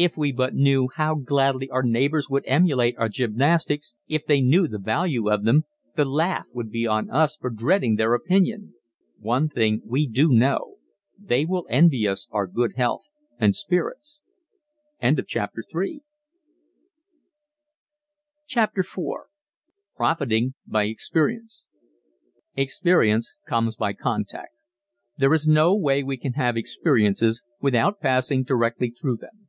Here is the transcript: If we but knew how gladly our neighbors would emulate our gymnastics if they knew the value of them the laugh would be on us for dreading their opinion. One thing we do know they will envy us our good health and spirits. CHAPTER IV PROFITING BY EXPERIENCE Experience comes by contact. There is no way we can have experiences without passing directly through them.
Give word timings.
If 0.00 0.16
we 0.16 0.30
but 0.30 0.54
knew 0.54 0.88
how 0.94 1.16
gladly 1.16 1.68
our 1.70 1.82
neighbors 1.82 2.30
would 2.30 2.44
emulate 2.46 2.96
our 2.98 3.08
gymnastics 3.08 3.96
if 4.06 4.24
they 4.26 4.40
knew 4.40 4.68
the 4.68 4.78
value 4.78 5.28
of 5.28 5.42
them 5.42 5.64
the 5.96 6.04
laugh 6.04 6.46
would 6.54 6.70
be 6.70 6.86
on 6.86 7.10
us 7.10 7.36
for 7.36 7.50
dreading 7.50 7.96
their 7.96 8.14
opinion. 8.14 8.74
One 9.18 9.48
thing 9.48 9.82
we 9.84 10.06
do 10.06 10.28
know 10.28 10.76
they 11.18 11.44
will 11.44 11.66
envy 11.68 12.06
us 12.06 12.28
our 12.30 12.46
good 12.46 12.74
health 12.76 13.10
and 13.40 13.56
spirits. 13.56 14.20
CHAPTER 15.00 15.62
IV 18.82 19.16
PROFITING 19.96 20.54
BY 20.64 20.84
EXPERIENCE 20.84 21.66
Experience 22.54 23.36
comes 23.48 23.74
by 23.74 23.94
contact. 23.94 24.54
There 25.16 25.34
is 25.34 25.48
no 25.48 25.74
way 25.74 26.04
we 26.04 26.16
can 26.16 26.34
have 26.34 26.56
experiences 26.56 27.42
without 27.60 27.98
passing 27.98 28.44
directly 28.44 28.90
through 28.90 29.16
them. 29.16 29.46